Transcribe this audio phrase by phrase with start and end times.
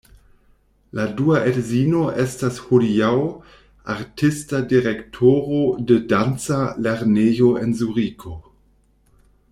[0.99, 3.13] La dua edzino estas hodiaŭ
[3.97, 5.61] artista direktoro
[5.93, 8.37] de danca lernejo en Zuriko.